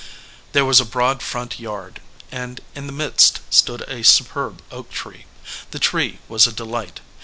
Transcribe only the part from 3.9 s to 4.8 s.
superb